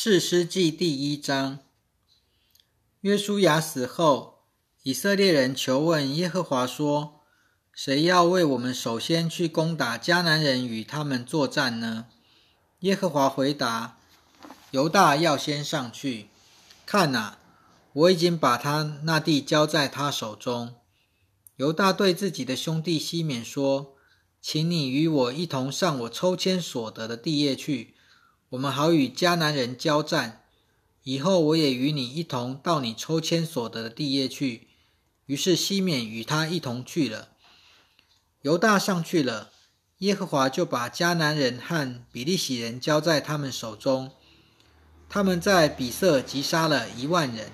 [0.00, 1.58] 士师记第一章。
[3.00, 4.44] 约书亚死后，
[4.84, 7.22] 以色列人求问耶和华说
[7.74, 12.06] ：“谁要为我们首先去攻打迦南人，与他们作战呢？”
[12.82, 13.98] 耶和华回答
[14.70, 16.28] ：“犹大要先上去。
[16.86, 17.36] 看哪，
[17.92, 20.76] 我已经把他那地交在他手中。”
[21.58, 23.96] 犹大对自己的兄弟西缅说
[24.40, 27.96] ：“请你与我一同上我抽签所得的地业去。”
[28.50, 30.42] 我们好与迦南人交战，
[31.02, 34.68] 以后我也与你一同到你抽签所得的地业去。
[35.26, 37.28] 于是西缅与他一同去了。
[38.40, 39.50] 犹大上去了，
[39.98, 44.12] 耶和华就把迦南人和比利洗人交在他们手中。
[45.10, 47.50] 他们在比色击杀了一万人。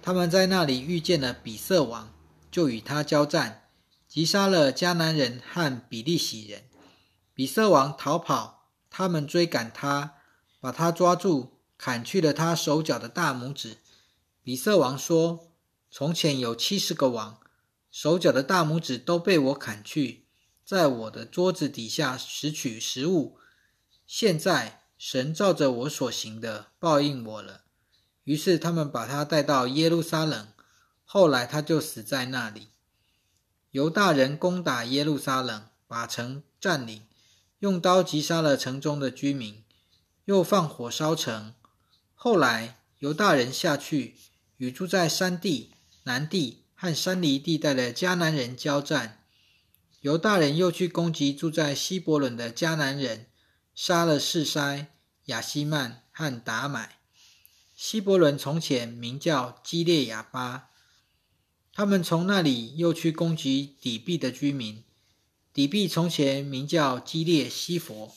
[0.00, 2.14] 他们在那里遇见了比色王，
[2.52, 3.64] 就与他交战，
[4.06, 6.62] 击杀了迦南人和比利洗人。
[7.34, 10.14] 比色王逃跑，他们追赶他。
[10.60, 13.78] 把他抓住，砍去了他手脚的大拇指。
[14.42, 15.52] 比色王说
[15.90, 17.40] ：“从前有七十个王，
[17.90, 20.26] 手脚的大拇指都被我砍去，
[20.64, 23.38] 在我的桌子底下拾取食物。
[24.06, 27.62] 现在神照着我所行的报应我了。”
[28.24, 30.48] 于是他们把他带到耶路撒冷，
[31.04, 32.68] 后来他就死在那里。
[33.70, 37.02] 犹大人攻打耶路撒冷，把城占领，
[37.60, 39.64] 用刀击杀了城中的居民。
[40.30, 41.54] 又放火烧城。
[42.14, 44.14] 后来犹大人下去，
[44.58, 45.72] 与住在山地、
[46.04, 49.24] 南地和山梨地带的迦南人交战。
[50.02, 53.26] 犹大人又去攻击住在希伯伦的迦南人，
[53.74, 54.86] 杀了士筛、
[55.24, 57.00] 亚西曼和达买。
[57.74, 60.68] 希伯伦从前名叫基列亚巴。
[61.72, 64.84] 他们从那里又去攻击底壁的居民。
[65.52, 68.14] 底壁从前名叫基列西佛。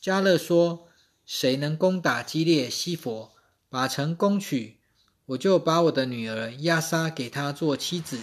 [0.00, 0.85] 加勒说。
[1.26, 3.32] 谁能攻打基列西佛，
[3.68, 4.78] 把城攻取，
[5.26, 8.20] 我就把我的女儿亚莎给他做妻子。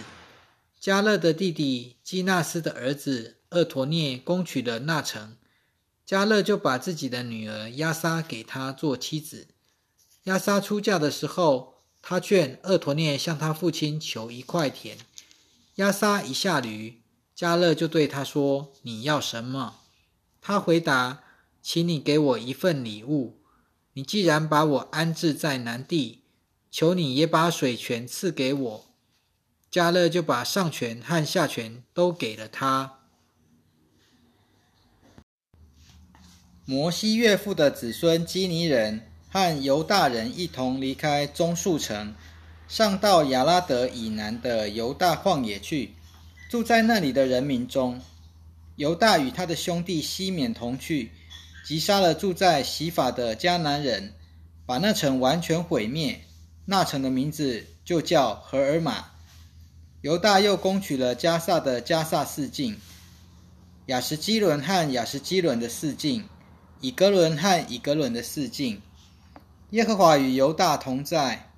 [0.80, 5.36] 加勒的弟弟基纳斯的儿子厄陀涅攻取了那城，
[6.06, 9.48] 加勒就把自己的女儿亚莎给他做妻子。
[10.22, 14.96] 亚莎出嫁的时候，他劝厄陀涅向他父亲求一块田。
[15.74, 17.02] 亚莎一下驴，
[17.34, 19.80] 加勒就对他说：“你要什么？”
[20.40, 21.23] 他回答。
[21.66, 23.40] 请你给我一份礼物。
[23.94, 26.20] 你既然把我安置在南地，
[26.70, 28.84] 求你也把水泉赐给我。
[29.70, 32.98] 加勒就把上泉和下泉都给了他。
[36.66, 42.14] 摩西岳父的子孙基尼人和犹大人一同离开棕树城，
[42.68, 45.94] 上到亚拉德以南的犹大旷野去，
[46.50, 48.02] 住在那里的人民中。
[48.76, 51.10] 犹大与他的兄弟西缅同去。
[51.64, 54.12] 击杀了住在洗法的迦南人，
[54.66, 56.20] 把那城完全毁灭。
[56.66, 59.06] 那城的名字就叫荷尔玛。
[60.02, 62.76] 犹大又攻取了加萨的加萨四境，
[63.86, 66.28] 亚什基伦和亚什基伦的四境，
[66.82, 68.82] 以格伦和以格伦的四境。
[69.70, 71.50] 耶和华与犹大同在，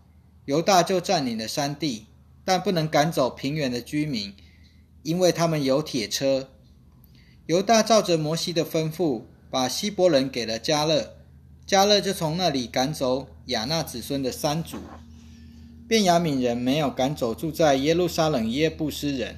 [0.45, 2.07] 犹大就占领了山地，
[2.45, 4.33] 但不能赶走平原的居民，
[5.03, 6.49] 因为他们有铁车。
[7.47, 9.25] 犹大照着摩西的吩咐。
[9.57, 11.15] 把希伯人给了加勒，
[11.67, 14.77] 加勒就从那里赶走亚纳子孙的三族。
[15.89, 19.37] 便雅悯人没有赶走住在耶路撒冷耶布斯人，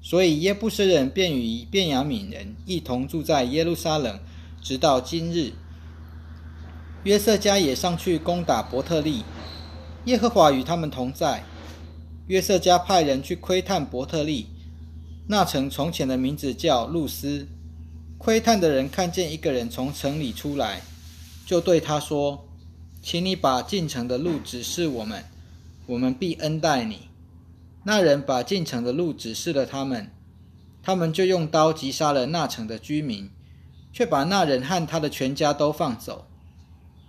[0.00, 4.20] 所以耶布斯人便与便雅悯人一同住在耶路撒冷，
[4.62, 5.50] 直到今日。
[7.02, 9.24] 约瑟家也上去攻打伯特利，
[10.04, 11.42] 耶和华与他们同在。
[12.28, 14.46] 约瑟家派人去窥探伯特利，
[15.26, 17.48] 那城从前的名字叫露丝。
[18.22, 20.82] 窥探的人看见一个人从城里出来，
[21.46, 22.46] 就对他说
[23.00, 25.24] ：“请你把进城的路指示我们，
[25.86, 27.08] 我们必恩待你。”
[27.84, 30.12] 那人把进城的路指示了他们，
[30.82, 33.30] 他们就用刀击杀了那城的居民，
[33.90, 36.26] 却把那人和他的全家都放走。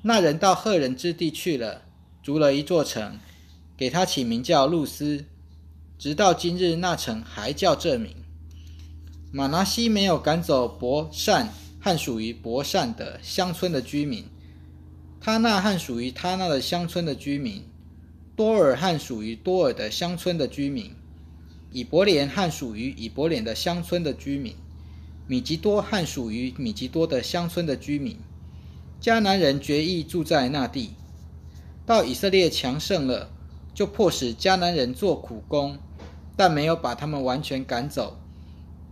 [0.04, 1.82] 那人到赫人之地去了，
[2.24, 3.20] 筑了一座城，
[3.76, 5.26] 给他起名叫露丝，
[6.00, 8.16] 直到今日，那城还叫这名。
[9.34, 11.48] 马拿西没有赶走伯善
[11.80, 14.26] 和属于伯善的乡村的居民，
[15.22, 17.64] 他那和属于他那的乡村的居民，
[18.36, 20.92] 多尔和属于多尔的乡村的居民，
[21.72, 24.54] 以伯莲和属于以伯莲的乡村的居民，
[25.28, 28.18] 米吉多和属于米吉多的乡村的居民，
[29.02, 30.90] 迦南人决意住在那地。
[31.86, 33.32] 到以色列强盛了，
[33.74, 35.78] 就迫使迦南人做苦工，
[36.36, 38.18] 但没有把他们完全赶走。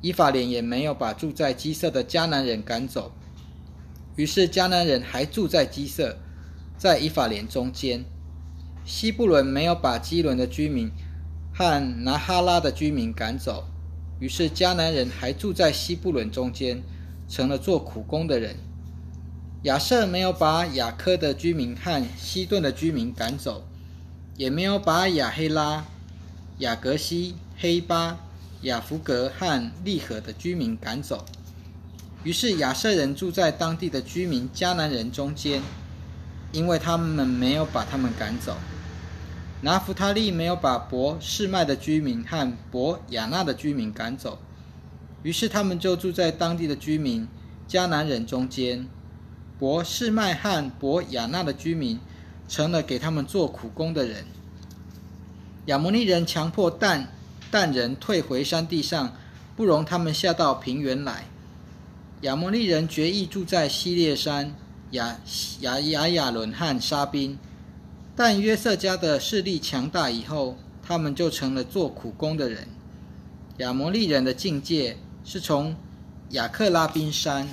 [0.01, 3.11] 以法莲也没有把住在基色的迦南人赶走，
[4.15, 6.17] 于是迦南人还住在基色，
[6.77, 8.05] 在以法莲中间。
[8.85, 10.89] 西布伦没有把基伦的居民
[11.53, 13.65] 和拿哈拉的居民赶走，
[14.19, 16.81] 于是迦南人还住在西布伦中间，
[17.27, 18.55] 成了做苦工的人。
[19.63, 23.67] 亚瑟没有把雅科的居民和西顿的居民赶走，
[24.37, 25.85] 也没有把亚黑拉、
[26.59, 28.17] 雅格西、黑巴、
[28.61, 31.25] 雅弗格和利河的居民赶走。
[32.23, 35.61] 于是亚瑟人住在当地的居民迦南人中间，
[36.51, 38.57] 因为他们没有把他们赶走。
[39.61, 44.39] 拿弗他利没有把伯示麦的居民和伯亚纳的居民赶走，
[45.23, 47.27] 于是他们就住在当地的居民
[47.67, 48.88] 迦南人中间。
[49.57, 52.00] 伯示麦和伯亚纳的居民
[52.47, 54.25] 成了给他们做苦工的人。
[55.65, 57.07] 亚摩利人强迫但
[57.51, 59.13] 但人退回山地上，
[59.55, 61.25] 不容他们下到平原来。
[62.21, 64.53] 亚摩利人决意住在西列山、
[64.91, 65.17] 亚
[65.61, 67.37] 亚亚亚伦和沙宾。
[68.15, 72.67] 但约瑟家的势力强大以后，他们就成了做苦工的人。
[73.57, 75.75] 亚摩利人的境界是从
[76.29, 77.47] 雅克拉宾山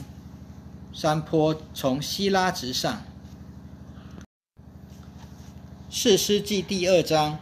[0.92, 3.02] 山坡从希拉直上。
[5.88, 7.38] 士师记第二章，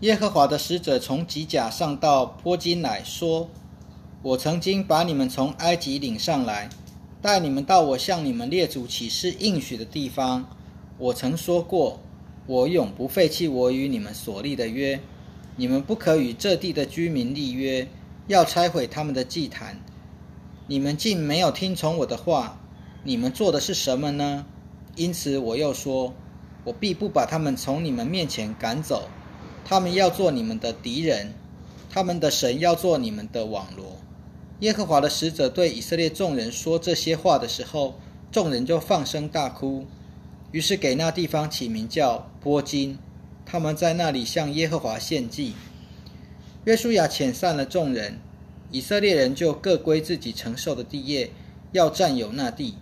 [0.00, 3.48] 耶和华的使者从吉甲上到坡金来说
[4.22, 6.68] ：“我曾经把你们从埃及领上来，
[7.22, 10.48] 带你们到我向你们列祖起誓应许的地方。
[10.98, 12.00] 我曾说过。”
[12.48, 15.00] 我永不废弃我与你们所立的约，
[15.56, 17.88] 你们不可与这地的居民立约，
[18.28, 19.80] 要拆毁他们的祭坛。
[20.68, 22.60] 你们竟没有听从我的话，
[23.02, 24.46] 你们做的是什么呢？
[24.94, 26.14] 因此我又说，
[26.62, 29.08] 我必不把他们从你们面前赶走，
[29.68, 31.34] 他们要做你们的敌人，
[31.90, 33.96] 他们的神要做你们的网罗。
[34.60, 37.98] 耶和华的使者对以色列众人说这些话的时候，
[38.30, 39.84] 众人就放声大哭。
[40.52, 42.96] 于是给那地方起名叫波金，
[43.44, 45.54] 他们在那里向耶和华献祭。
[46.64, 48.20] 约书亚遣散了众人，
[48.70, 51.32] 以色列人就各归自己承受的地业，
[51.72, 52.76] 要占有那地。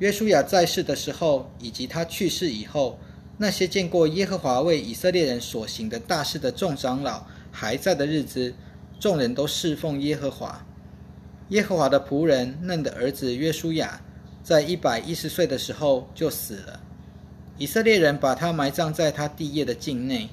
[0.00, 2.98] 约书亚在世的时候，以及他去世以后，
[3.42, 8.54] 那些见过耶和华为以色列人所行的大事的众长老还在的日子，
[9.00, 10.64] 众人都侍奉耶和华。
[11.48, 14.00] 耶和华的仆人嫩的儿子约书亚。
[14.44, 16.80] 在一百一十岁的时候就死了。
[17.58, 20.28] 以色列人把他埋葬在他地业的境内，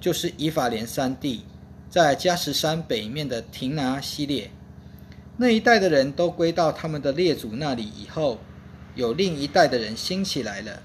[0.00, 1.44] 就是以法莲山地，
[1.90, 4.50] 在加什山北面的廷拿西列。
[5.36, 8.38] 那一代的人都归到他们的列祖那里以后，
[8.94, 10.82] 有另一代的人兴起来了。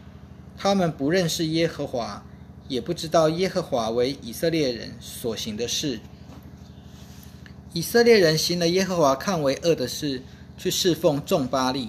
[0.62, 2.22] 他们不认识耶和华，
[2.68, 6.02] 也不知道耶和华为以色列人所行的事。
[7.72, 10.22] 以色列人行了耶和华看为恶的事，
[10.58, 11.88] 去侍奉众巴利。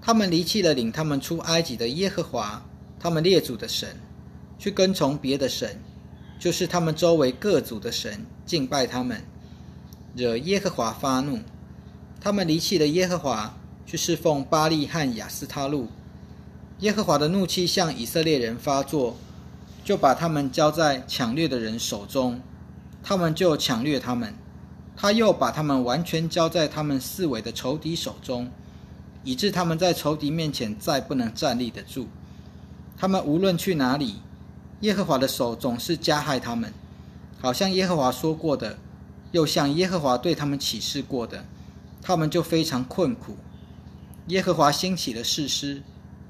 [0.00, 2.64] 他们离弃了领他们出埃及的耶和华，
[3.00, 3.88] 他们列祖的神，
[4.60, 5.76] 去跟从别的神，
[6.38, 9.20] 就是他们周围各族的神，敬拜他们，
[10.14, 11.40] 惹耶和华发怒。
[12.20, 13.52] 他们离弃了耶和华，
[13.84, 15.88] 去侍奉巴利和亚斯他路。
[16.82, 19.16] 耶和华的怒气向以色列人发作，
[19.84, 22.40] 就把他们交在抢掠的人手中，
[23.04, 24.34] 他们就抢掠他们。
[24.96, 28.50] 他又把他们完全交在他们四围的仇敌手中。
[29.22, 32.08] 以致他们在仇敌面前再不能站立得住。
[32.96, 34.16] 他们无论去哪里，
[34.80, 36.74] 耶和华的手总是加害他们，
[37.40, 38.76] 好像耶和华说过的，
[39.30, 41.44] 又像耶和华对他们启示过的，
[42.02, 43.36] 他们就非常困苦。
[44.26, 45.84] 耶和华兴起了誓师，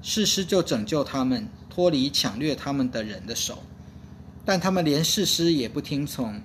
[0.05, 3.63] 士师就拯救他们，脱离抢掠他们的人的手。
[4.43, 6.41] 但他们连士师也不听从，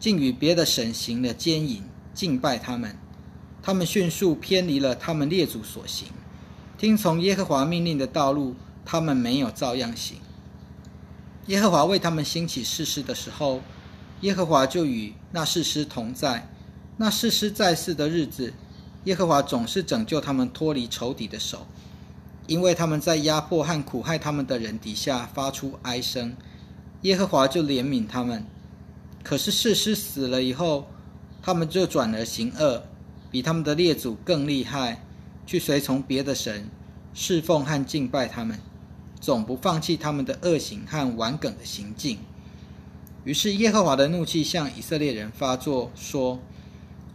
[0.00, 1.82] 竟与别的神行了奸淫，
[2.14, 2.96] 敬拜他们。
[3.62, 6.08] 他们迅速偏离了他们列祖所行，
[6.78, 8.56] 听从耶和华命令的道路，
[8.86, 10.16] 他们没有照样行。
[11.48, 13.60] 耶和华为他们兴起誓师的时候，
[14.22, 16.48] 耶和华就与那誓师同在。
[16.96, 18.54] 那誓师在世的日子，
[19.04, 21.66] 耶和华总是拯救他们脱离仇敌的手，
[22.46, 26.36] 因为他们在压迫和苦害他们的人底下发出哀声，
[27.02, 28.44] 耶和华就怜悯他们。
[29.22, 30.86] 可是誓师死了以后，
[31.42, 32.82] 他们就转而行恶。
[33.30, 35.02] 比他们的列祖更厉害，
[35.44, 36.68] 去随从别的神，
[37.14, 38.60] 侍奉和敬拜他们，
[39.20, 42.18] 总不放弃他们的恶行和顽梗的行径。
[43.24, 46.38] 于是耶和华的怒气向以色列人发作，说：“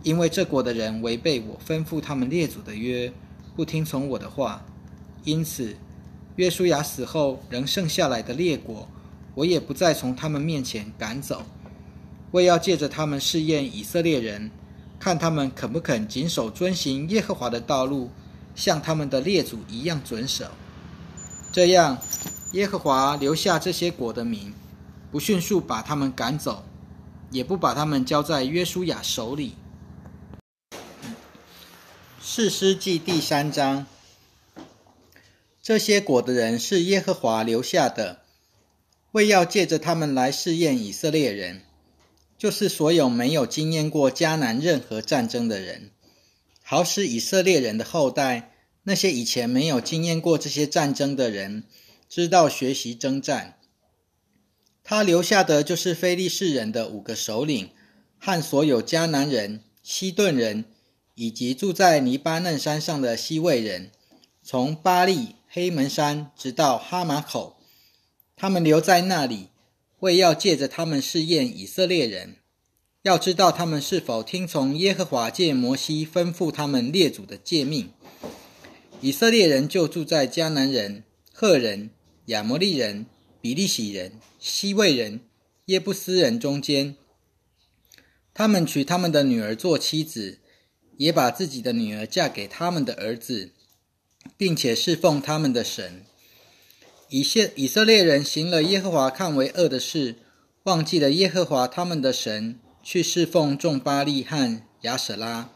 [0.03, 3.13] 因为这国的人违背我吩咐他们列祖的约，
[3.55, 4.65] 不听从我的话，
[5.23, 5.75] 因此
[6.35, 8.87] 约书亚死后仍剩下来的列国，
[9.35, 11.43] 我也不再从他们面前赶走，
[12.31, 14.51] 为要借着他们试验以色列人。”
[14.99, 18.09] 看他们肯不肯谨守遵行耶和华的道路，
[18.53, 20.43] 像他们的列祖一样遵守。
[21.53, 21.97] 这样，
[22.51, 24.53] 耶和华留下这些国的名，
[25.09, 26.65] 不迅速把他们赶走，
[27.31, 29.53] 也不把他们交在约书亚手里。
[32.21, 33.85] 士师记第三章，
[35.69, 38.23] 这些果的人是耶和华留下的，
[39.11, 41.61] 为要借着他们来试验以色列人，
[42.39, 45.91] 就是所有没有经验过迦南任何战争的人，
[46.63, 51.65] 好使以色列人的后代，那些以前没有经验过这些战争的人。
[52.09, 53.59] 知道学习征战，
[54.83, 57.69] 他留下的就是非利士人的五个首领
[58.17, 60.65] 和所有迦南人、西顿人，
[61.13, 63.91] 以及住在黎巴嫩山上的西魏人，
[64.41, 67.57] 从巴利黑门山直到哈马口，
[68.35, 69.49] 他们留在那里，
[69.99, 72.37] 为要借着他们试验以色列人，
[73.03, 77.91] 要知道他们是否听从耶和华借摩西吩咐他们列祖的诫命。
[79.01, 81.91] 以色列人就住在迦南人、赫人。
[82.25, 83.07] 亚摩利人、
[83.41, 85.21] 比利洗人、西魏人、
[85.65, 86.95] 耶布斯人中间，
[88.35, 90.37] 他们娶他们的女儿做妻子，
[90.97, 93.53] 也把自己的女儿嫁给他们的儿子，
[94.37, 96.05] 并且侍奉他们的神。
[97.09, 100.15] 以色以色列人行了耶和华看为恶的事，
[100.63, 105.49] 忘记了耶和华他们的神，去侍奉众巴利和亚舍拉，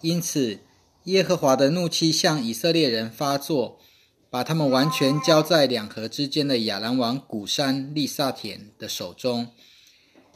[0.00, 0.60] 因此
[1.04, 3.78] 耶和华的怒气向以色列人发作。
[4.28, 9.48] 把他们完全交在两河之间的亚兰王古山利萨田的手中。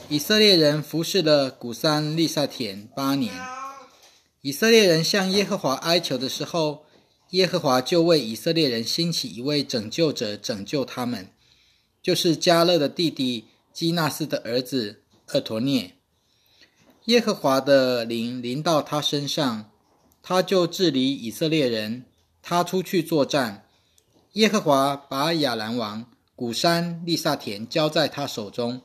[0.09, 3.35] 以色列人服侍了古山利萨田八年。
[4.41, 6.85] 以色列人向耶和华哀求的时候，
[7.31, 11.29] 耶和华就为以色列人兴起一位拯救者，拯救他们，
[12.03, 15.95] 就是加勒的弟弟基纳斯的儿子厄陀涅。
[17.05, 19.71] 耶和华的灵临到他身上，
[20.23, 22.05] 他就治理以色列人，
[22.43, 23.65] 他出去作战。
[24.33, 28.83] 耶和华把亚兰王古山利萨田交在他手中，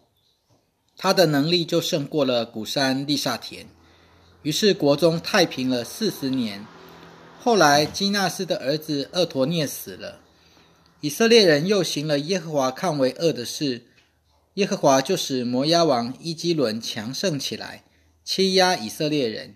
[0.95, 3.67] 他的能力就胜过了古山利萨田。
[4.43, 6.63] 于是国中太平了四十年。
[7.45, 10.19] 后来基纳斯的儿子厄陀涅死了，
[10.99, 13.83] 以色列人又行了耶和华看为恶的事。
[14.55, 17.83] 耶和华就使摩押王伊基伦强盛起来，
[18.23, 19.53] 欺压以色列人，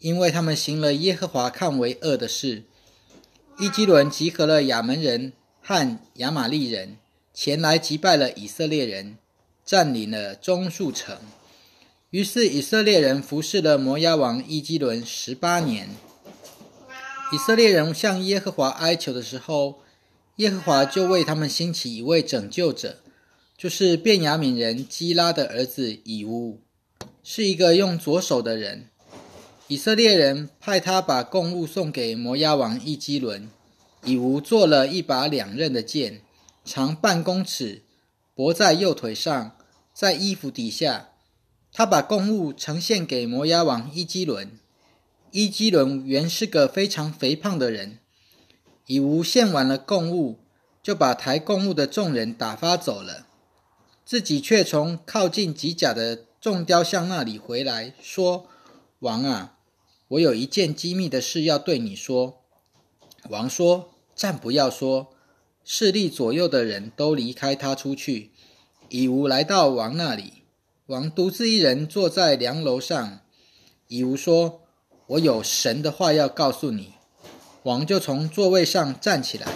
[0.00, 2.64] 因为他们行了耶和华看为恶的事。
[3.58, 6.98] 伊基伦集合了亚门人和亚玛利人，
[7.32, 9.16] 前来击败了以色列人，
[9.64, 11.16] 占领了中树城。
[12.10, 15.88] 于是以色列人服侍了摩押王伊基伦十八年。
[17.30, 19.80] 以色列人向耶和华哀求的时候，
[20.36, 23.00] 耶和华就为他们兴起一位拯救者，
[23.54, 26.62] 就是便雅悯人基拉的儿子以乌，
[27.22, 28.88] 是一个用左手的人。
[29.66, 33.50] 以色列人派他把贡物送给摩押王伊基伦，
[34.04, 36.22] 以无做了一把两刃的剑，
[36.64, 37.82] 长半公尺，
[38.34, 39.54] 脖在右腿上，
[39.92, 41.10] 在衣服底下。
[41.70, 44.58] 他把贡物呈现给摩押王伊基伦。
[45.30, 47.98] 伊基伦原是个非常肥胖的人，
[48.86, 50.38] 以无献完了贡物，
[50.82, 53.26] 就把抬贡物的众人打发走了，
[54.04, 58.46] 自己却从靠近吉甲的众雕像那里回来，说
[59.00, 59.56] ：“王啊！”
[60.08, 62.40] 我有一件机密的事要对你说。
[63.28, 65.08] 王说：“暂不要说。”
[65.62, 68.30] 势力左右的人都离开他出去。
[68.88, 70.44] 以吾来到王那里，
[70.86, 73.20] 王独自一人坐在梁楼上。
[73.88, 74.62] 以吾说
[75.08, 76.94] ：“我有神的话要告诉你。”
[77.64, 79.52] 王就从座位上站起来，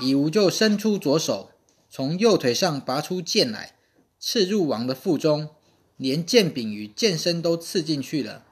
[0.00, 1.50] 以吾就伸出左手，
[1.90, 3.74] 从右腿上拔出剑来，
[4.20, 5.48] 刺入王的腹中，
[5.96, 8.44] 连剑柄与剑身都刺进去了。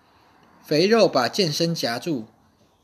[0.65, 2.25] 肥肉把剑身夹住，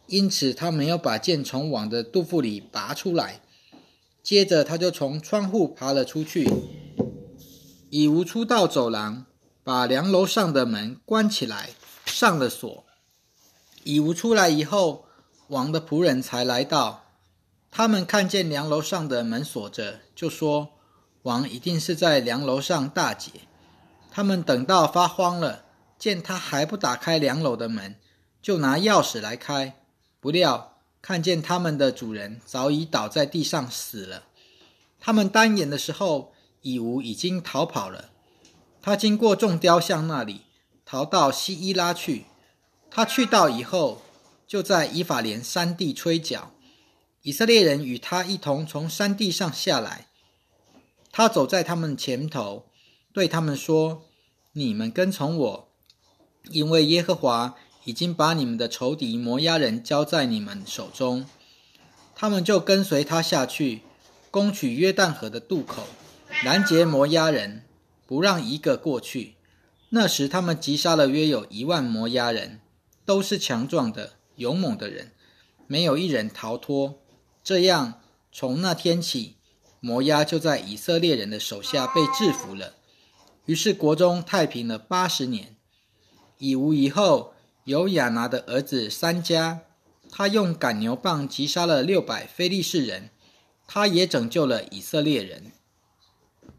[0.06, 3.40] 因此他没有把剑从王的肚腹里拔出来。
[4.22, 6.48] 接着，他就从窗户爬了出去，
[7.90, 9.26] 以无出到走廊，
[9.64, 11.70] 把梁楼上的门关起来，
[12.04, 12.84] 上了锁。
[13.84, 15.06] 以无出来以后，
[15.48, 17.04] 王的仆人才来到。
[17.70, 20.70] 他们看见梁楼上的门锁着，就说
[21.22, 23.30] ：“王一定是在梁楼上大解。”
[24.10, 25.64] 他们等到发慌了。
[25.98, 27.94] 见他还不打开梁楼的门，
[28.42, 29.76] 就拿钥匙来开。
[30.18, 34.24] 不料看见他们的主人早已倒在地上死了。
[34.98, 38.10] 他们单眼的时候，以吾已经逃跑了。
[38.82, 40.40] 他经过众雕像那里，
[40.84, 42.26] 逃到西伊拉去。
[42.94, 44.02] 他去到以后，
[44.46, 46.52] 就在以法莲山地吹角。
[47.22, 50.08] 以色列人与他一同从山地上下来。
[51.10, 52.66] 他走在他们前头，
[53.12, 54.02] 对他们说
[54.52, 55.68] ：“你们跟从我。”
[56.50, 61.26] 因为耶和华已经把你们的仇敌摩押人交在你们手中，
[62.14, 63.82] 他们就跟随他下去，
[64.30, 65.84] 攻取约旦河的渡口，
[66.44, 67.62] 拦截摩押人，
[68.06, 69.36] 不让一个过去。
[69.90, 72.61] 那时他们击杀了约有一万摩押人，
[73.04, 75.12] 都是强壮的、勇猛的人，
[75.66, 77.00] 没有一人逃脱。
[77.42, 79.36] 这样，从那天起，
[79.80, 82.74] 摩押就在以色列人的手下被制服了。
[83.46, 85.56] 于是国中太平了八十年。
[86.38, 89.62] 以无以后，有亚拿的儿子三家，
[90.10, 93.10] 他用赶牛棒击杀了六百非利士人，
[93.66, 95.52] 他也拯救了以色列人。